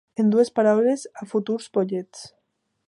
[0.21, 2.27] En dues paraules, a futurs pollets.